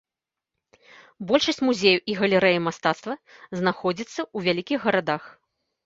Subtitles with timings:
[1.33, 3.13] Большасць музеяў і галерэй мастацтва
[3.61, 5.23] знаходзіцца ў вялікіх гарадах.